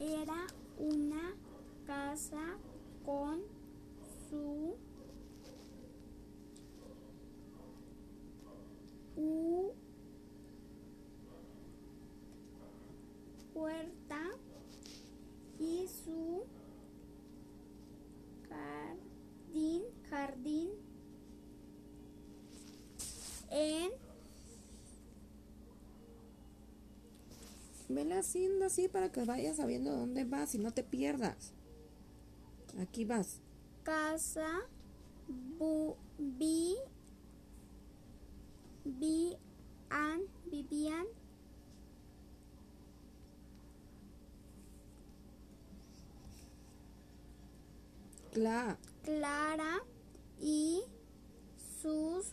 [0.00, 0.46] era
[0.78, 1.34] una
[1.86, 2.58] casa
[3.04, 3.40] con
[4.28, 4.74] su
[9.16, 9.72] u-
[13.52, 14.20] puerta
[15.58, 16.44] y su
[18.48, 20.68] jardín, jardín
[23.50, 23.90] en
[27.90, 31.52] Vela haciendo así para que vayas sabiendo dónde vas y no te pierdas.
[32.80, 33.40] Aquí vas.
[33.82, 34.60] casa
[35.58, 36.76] bu, vi
[38.84, 39.36] vi
[39.88, 41.06] an vivían
[48.32, 48.78] Cla.
[49.02, 49.82] Clara
[50.40, 50.82] y
[51.82, 52.32] sus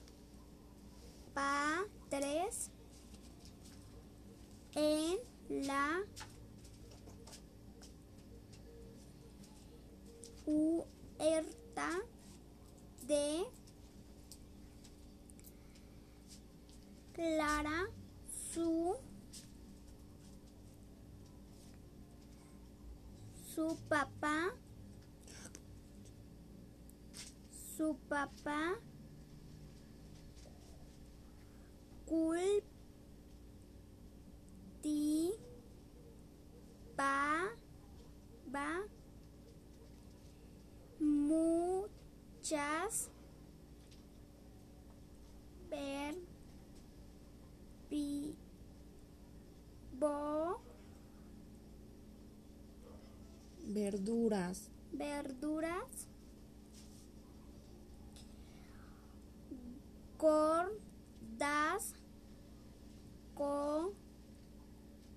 [23.87, 24.53] su papá
[27.77, 28.75] su papá
[32.05, 32.65] cultivaba
[40.99, 43.09] muchas
[45.69, 46.27] verbo-
[53.67, 54.69] Verduras.
[54.93, 56.07] verduras
[60.17, 61.93] gordas
[63.35, 63.91] con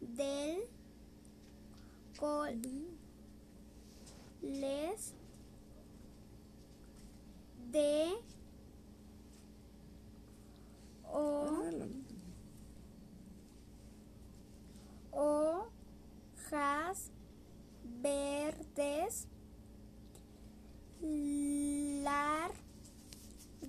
[0.00, 0.64] del
[2.18, 2.74] coles
[7.70, 8.12] de
[11.04, 12.00] o Agárralo.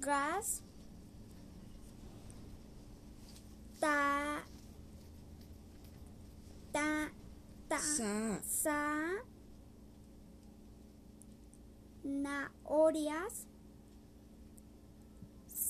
[0.01, 0.62] Largas
[3.79, 4.44] ta
[6.73, 7.09] ta
[7.69, 7.78] ta
[8.41, 9.22] Sa.
[12.34, 13.45] zanahorias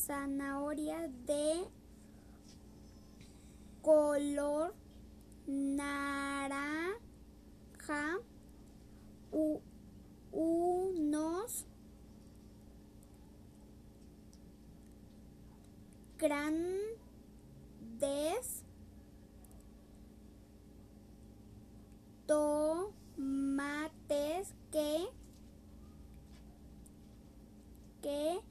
[0.06, 1.68] zanahorias de
[3.82, 4.74] color
[5.48, 7.00] naranja
[9.32, 9.62] u-
[10.32, 11.66] unos
[17.32, 18.64] grandes
[23.22, 25.08] tomates que
[28.02, 28.42] que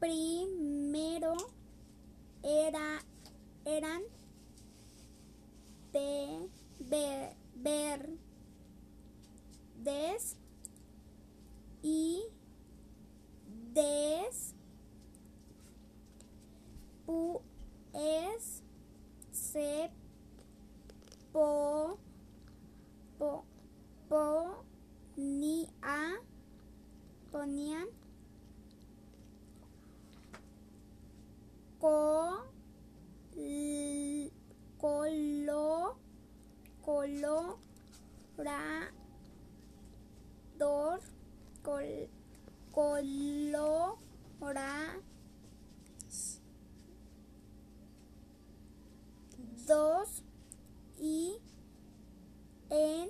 [0.00, 1.34] primero
[2.42, 3.02] era
[3.64, 4.02] eran
[5.92, 6.48] de
[6.80, 8.16] ver, verdes
[11.82, 12.22] y
[13.74, 14.54] después
[19.32, 19.90] se
[21.32, 21.98] po,
[23.18, 23.44] po,
[24.10, 25.68] ponía
[27.30, 27.86] ponían
[31.78, 32.44] co,
[33.36, 34.30] l-
[34.78, 35.96] colo,
[36.84, 37.50] colorador,
[41.62, 42.08] col,
[42.72, 44.00] colora,
[49.66, 50.22] dos
[50.98, 51.38] y
[52.70, 53.08] en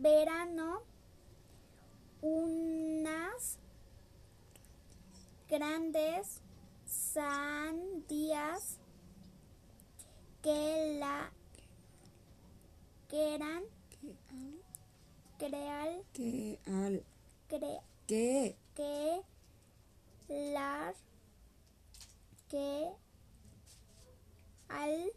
[0.00, 0.82] verano
[2.22, 3.58] unas
[5.48, 6.40] grandes
[6.86, 8.78] sandías
[10.42, 11.30] que la
[13.08, 13.62] que eran
[15.38, 17.04] creal Que al.
[17.48, 18.56] cre- Que.
[18.74, 19.22] que
[20.28, 20.94] la
[22.48, 22.88] que
[24.68, 25.12] al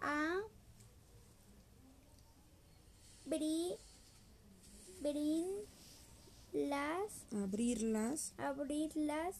[0.00, 0.40] a
[3.28, 3.74] bri,
[5.02, 5.46] brin
[6.52, 8.32] las Abrirlas.
[8.38, 9.36] abrirlas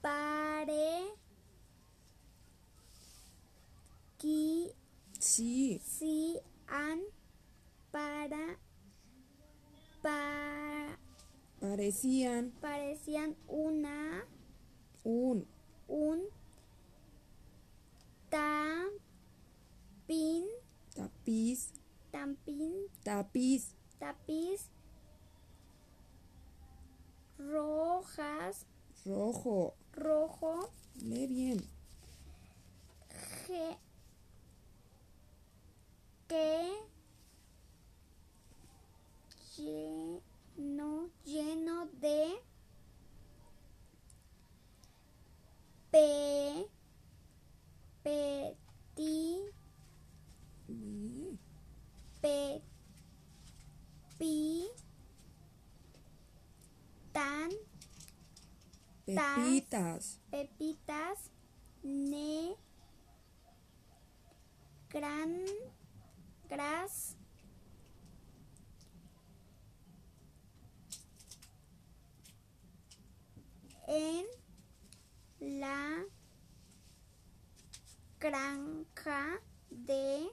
[0.00, 1.12] pare
[4.18, 4.72] que
[5.18, 5.80] Sí.
[5.84, 7.00] si han
[7.90, 8.58] para
[10.02, 10.98] pa,
[11.60, 14.24] Parecían parecían una
[15.04, 15.46] un
[15.88, 16.22] un
[18.30, 20.44] tapín
[20.94, 21.72] tapiz,
[22.16, 22.88] tampín.
[23.04, 24.70] Tapiz, tapiz.
[27.38, 28.64] Rojas.
[29.04, 29.74] Rojo.
[29.92, 30.72] rojo.
[31.02, 31.75] Lee bien.
[59.06, 61.30] Pepitas, pepitas
[61.84, 62.56] ne
[64.90, 65.44] gran
[66.48, 67.16] gras
[73.86, 74.26] en
[75.60, 76.04] la
[78.18, 80.28] granja de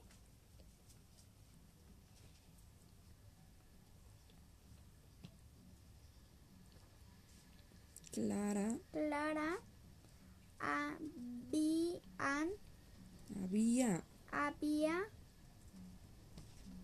[8.13, 9.57] Clara, Clara
[10.59, 12.01] habían
[13.43, 14.03] había.
[14.31, 14.99] Había.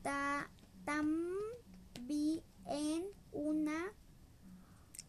[0.01, 0.49] Ta-
[0.85, 2.41] también
[3.31, 3.93] una.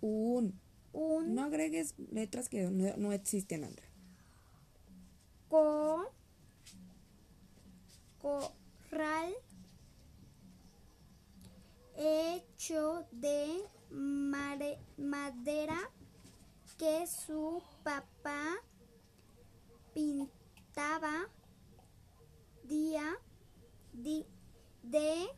[0.02, 0.60] Un.
[0.92, 1.34] un.
[1.34, 3.88] No agregues letras que no, no existen, Andrea.
[5.48, 6.12] co-
[8.18, 9.32] corral
[11.96, 15.90] hecho de mare- madera
[16.80, 18.56] que su papá
[19.92, 21.28] pintaba
[22.64, 23.18] día
[23.92, 24.24] di-
[24.82, 25.28] de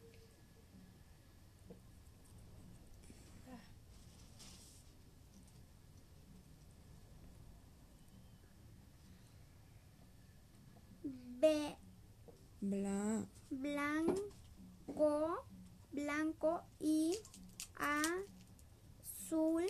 [11.41, 11.77] be-
[12.61, 15.45] Bla, blanco,
[15.91, 17.19] blanco y
[17.75, 19.67] azul.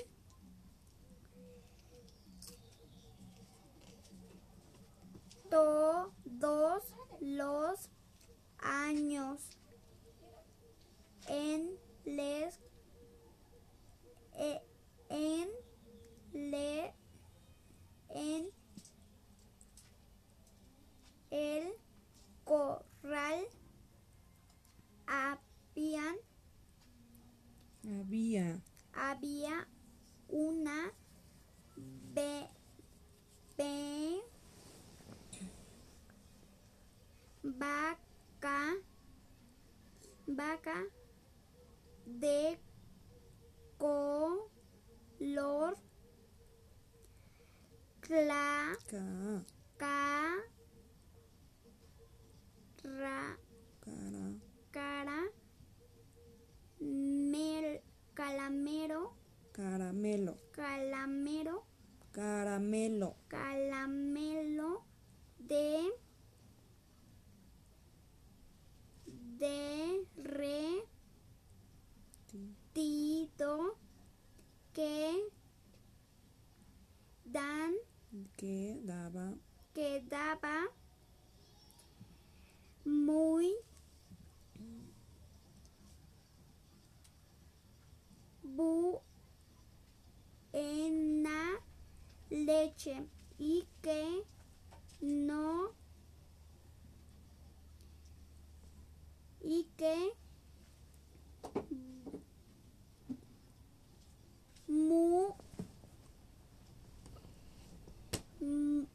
[5.53, 6.83] Todos
[7.21, 7.91] los
[8.59, 9.59] años
[11.29, 12.59] en les
[14.33, 14.63] e-
[15.11, 15.49] en
[16.33, 16.95] le
[18.09, 18.51] en
[21.31, 21.75] el
[22.45, 23.45] corral
[25.07, 26.17] habían,
[28.01, 28.63] había.
[28.95, 29.69] había
[30.29, 30.93] una
[32.15, 32.49] be-
[33.59, 34.23] be-
[37.43, 38.75] vaca
[40.27, 40.77] vaca
[42.07, 42.59] de
[43.79, 45.75] color
[48.01, 49.45] cla Ca,
[49.77, 50.37] ca
[53.01, 53.39] ra-
[53.85, 54.25] cara,
[54.71, 55.19] cara
[57.33, 57.81] mel,
[58.15, 59.01] calamero
[59.53, 61.65] caramelo, calamero
[62.13, 64.85] caramelo, calamelo
[65.39, 65.91] de
[72.83, 73.77] derretido
[74.73, 75.29] que
[77.25, 77.73] dan
[78.37, 79.35] que daba
[79.75, 80.57] quedaba
[82.85, 83.55] muy
[90.53, 91.61] buena
[92.31, 93.07] leche
[93.39, 94.25] y que
[95.01, 95.73] no
[99.53, 99.95] y que
[104.67, 105.35] mu
[108.41, 108.87] mu-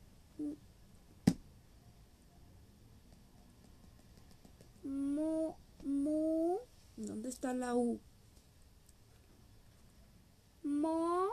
[4.84, 6.58] mu, mu,
[6.98, 8.00] ¿Dónde está la U?
[10.64, 11.30] mo,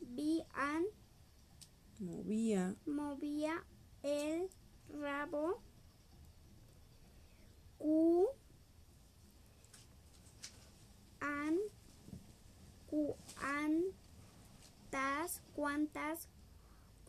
[0.00, 0.84] vían,
[1.98, 3.64] Movía, movía
[4.02, 4.48] el
[5.00, 5.60] rabo,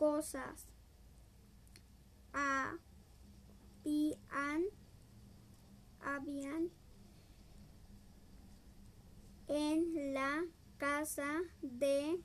[0.00, 0.66] cosas,
[2.32, 2.78] habían,
[6.00, 6.70] habían
[9.46, 10.46] en la
[10.78, 12.18] casa de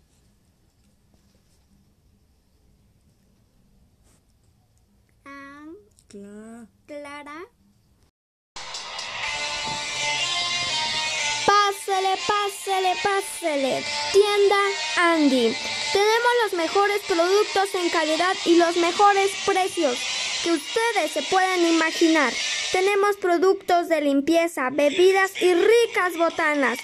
[13.05, 13.83] pásele, pásele.
[14.11, 14.55] Tienda
[14.97, 15.55] Andy.
[15.93, 19.97] Tenemos los mejores productos en calidad y los mejores precios
[20.43, 22.33] que ustedes se pueden imaginar.
[22.71, 26.79] Tenemos productos de limpieza, bebidas y ricas botanas.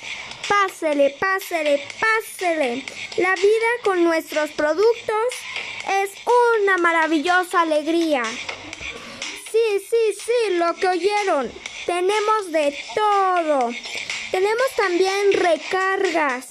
[0.47, 2.85] Pásele, pásele, pásele.
[3.17, 5.25] La vida con nuestros productos
[6.03, 6.09] es
[6.59, 8.23] una maravillosa alegría.
[9.51, 11.51] Sí, sí, sí, lo que oyeron.
[11.85, 13.71] Tenemos de todo.
[14.31, 16.47] Tenemos también recargas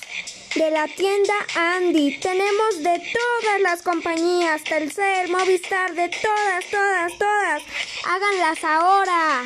[0.55, 2.19] de la tienda Andy.
[2.21, 7.63] Tenemos de todas las compañías, Telcel, Movistar, de todas, todas, todas.
[8.05, 9.45] Háganlas ahora.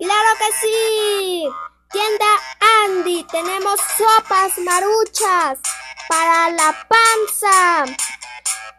[0.00, 1.48] ¡Claro que sí!
[1.92, 2.26] Tienda
[2.86, 5.60] Andy, tenemos sopas maruchas
[6.08, 8.07] para la panza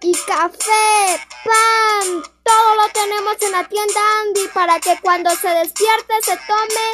[0.01, 6.13] y café, pan, todo lo tenemos en la tienda Andy para que cuando se despierte
[6.23, 6.85] se tome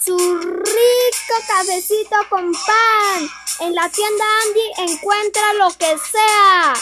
[0.00, 3.28] su rico cafecito con pan.
[3.60, 6.74] En la tienda Andy encuentra lo que sea.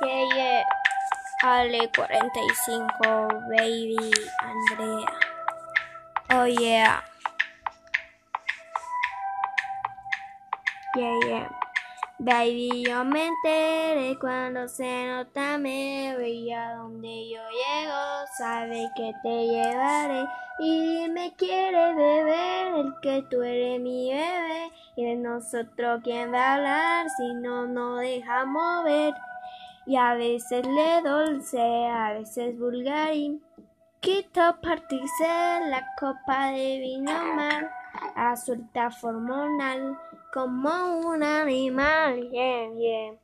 [0.00, 0.64] Yeah, yeah.
[1.42, 4.10] Ale 45, baby,
[4.40, 5.06] Andrea.
[6.30, 7.15] Oh yeah.
[10.96, 11.48] Yeah, yeah.
[12.18, 18.26] Baby, yo me enteré cuando se nota me veía donde yo llego.
[18.38, 20.24] Sabe que te llevaré
[20.58, 22.76] y me quiere beber.
[22.76, 27.66] El que tú eres mi bebé y de nosotros quién va a hablar si no
[27.66, 29.12] nos deja mover.
[29.84, 33.38] Y a veces le dulce, a veces vulgar y
[34.00, 35.28] quito partirse
[35.68, 37.70] la copa de vino mal
[38.14, 39.98] a suelta hormonal
[40.36, 42.20] como un animal.
[42.30, 43.14] Yeah, yeah.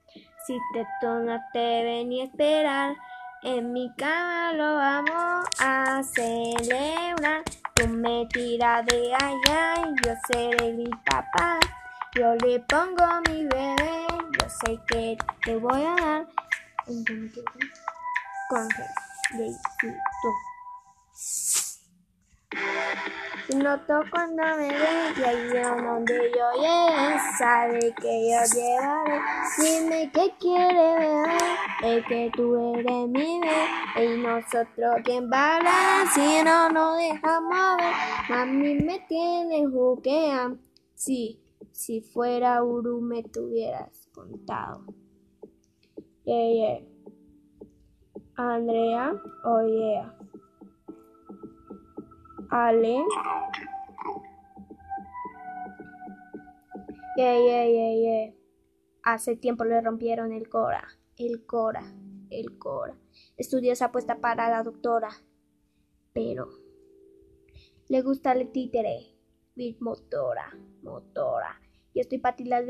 [0.46, 2.96] Si te no te ven y esperar,
[3.42, 7.44] en mi cama lo vamos a celebrar.
[7.74, 11.60] Tú me tiras de allá y yo seré mi papá.
[12.14, 14.06] Yo le pongo mi bebé,
[14.40, 16.26] yo sé que te voy a dar.
[18.48, 18.68] Con
[23.48, 29.20] y noto cuando me ve y donde yo llegue, sabe que yo llevaré.
[29.58, 31.28] Dime qué quiere ver,
[31.82, 36.98] es que tú eres mi bebé y nosotros quién va a hablar si no nos
[36.98, 38.36] dejamos ver.
[38.38, 40.54] A mí me tiene juquea,
[40.94, 41.40] sí,
[41.72, 44.84] si fuera Uru me tuvieras contado.
[46.24, 46.92] Yeah, yeah.
[48.36, 49.12] Andrea,
[49.44, 50.21] oh yeah.
[52.54, 53.06] Ale.
[57.16, 58.34] Yeah, yeah.
[59.04, 61.82] Hace tiempo le rompieron el cora, el cora,
[62.28, 62.94] el cora.
[63.38, 65.08] Estudiosa apuesta para la doctora.
[66.12, 66.48] Pero
[67.88, 69.16] le gusta el títere.
[69.54, 71.58] Bit motora, motora.
[71.94, 72.62] Yo estoy para ti la.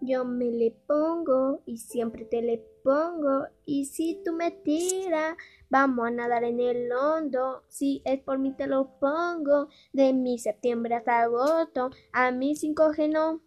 [0.00, 3.46] Yo me le pongo y siempre te le pongo.
[3.64, 5.36] Y si tú me tiras,
[5.70, 7.62] vamos a nadar en el hondo.
[7.68, 9.68] Si es por mí te lo pongo.
[9.92, 11.90] De mi septiembre hasta agosto.
[12.12, 13.40] A mí sin coge no.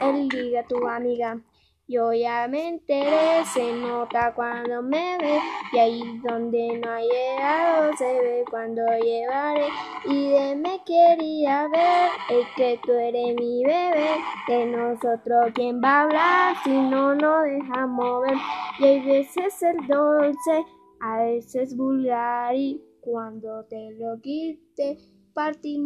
[0.00, 1.42] Él diga tu amiga.
[1.90, 5.40] Yo ya me enteré, se nota cuando me ve,
[5.72, 9.66] y ahí donde no ha llegado se ve cuando llevaré.
[10.04, 15.88] Y de me quería ver, es que tú eres mi bebé, de nosotros quién va
[15.88, 18.38] a hablar si no nos dejamos ver.
[18.78, 20.64] Y hay veces el dulce,
[21.00, 24.96] a veces vulgar, y cuando te lo quite,
[25.34, 25.82] partir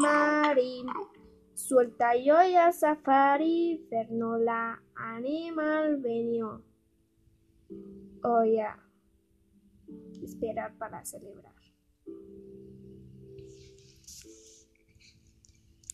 [1.54, 1.58] marín.
[1.58, 6.62] Suelta yo ya safari, fernola animal venió.
[8.22, 8.78] Oh ya,
[10.22, 11.53] esperar para celebrar.